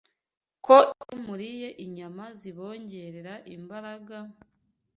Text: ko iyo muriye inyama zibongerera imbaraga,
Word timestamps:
ko 0.65 0.75
iyo 1.01 1.17
muriye 1.25 1.69
inyama 1.85 2.25
zibongerera 2.39 3.33
imbaraga, 3.55 4.17